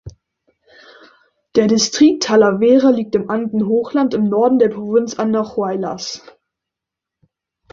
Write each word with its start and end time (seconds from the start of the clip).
Der 1.55 1.67
Distrikt 1.67 2.23
Talavera 2.23 2.89
liegt 2.89 3.13
im 3.13 3.29
Andenhochland 3.29 4.15
im 4.15 4.23
Norden 4.29 4.57
der 4.57 4.69
Provinz 4.69 5.19
Andahuaylas. 5.19 6.23